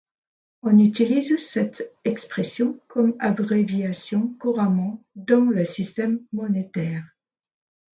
On 0.63 0.79
utilise 0.79 1.37
cette 1.37 1.93
expression 2.05 2.79
comme 2.87 3.15
abréviation, 3.19 4.29
couramment 4.39 5.03
dans 5.15 5.43
le 5.45 5.63
système 5.63 6.25
monétaire. 6.33 7.03